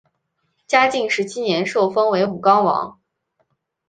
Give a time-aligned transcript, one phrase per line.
[0.67, 2.99] 嘉靖十七年受封为武冈王。